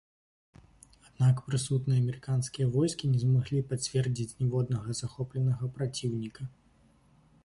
[1.07, 6.43] Аднак прысутныя амерыканскія войскі не змаглі пацвердзіць ніводнага захопленага праціўніка.